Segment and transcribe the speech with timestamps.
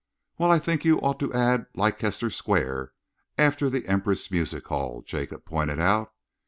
[0.39, 2.91] "Well, I think you ought to add 'Leicester Square'
[3.37, 6.11] after the Empress Music Hall," Jacob pointed out.